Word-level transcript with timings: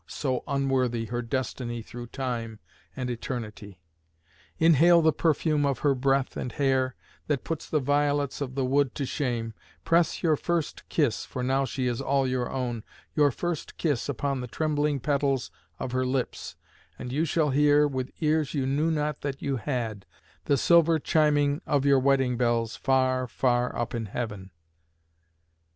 so 0.07 0.43
unworthy, 0.47 1.05
her 1.05 1.21
destiny 1.21 1.83
through 1.83 2.07
time 2.07 2.57
and 2.95 3.07
eternity. 3.11 3.79
Inhale 4.57 5.03
the 5.03 5.13
perfume 5.13 5.63
of 5.63 5.77
her 5.85 5.93
breath 5.93 6.35
and 6.35 6.51
hair, 6.53 6.95
that 7.27 7.43
puts 7.43 7.69
the 7.69 7.79
violets 7.79 8.41
of 8.41 8.55
the 8.55 8.65
wood 8.65 8.95
to 8.95 9.05
shame; 9.05 9.53
press 9.85 10.23
your 10.23 10.35
first 10.35 10.89
kiss 10.89 11.23
(for 11.23 11.43
now 11.43 11.65
she 11.65 11.85
is 11.85 12.01
all 12.01 12.25
your 12.25 12.49
own), 12.49 12.81
your 13.13 13.29
first 13.29 13.77
kiss 13.77 14.09
upon 14.09 14.41
the 14.41 14.47
trembling 14.47 14.99
petals 14.99 15.51
of 15.77 15.91
her 15.91 16.03
lips, 16.03 16.55
and 16.97 17.11
you 17.13 17.23
shall 17.23 17.51
hear, 17.51 17.87
with 17.87 18.09
ears 18.21 18.55
you 18.55 18.65
knew 18.65 18.89
not 18.89 19.21
that 19.21 19.39
you 19.39 19.57
had, 19.57 20.07
the 20.45 20.57
silver 20.57 20.97
chiming 20.97 21.61
of 21.67 21.85
your 21.85 21.99
wedding 21.99 22.37
bells 22.37 22.75
far, 22.75 23.27
far 23.27 23.77
up 23.77 23.93
in 23.93 24.07
heaven. 24.07 24.49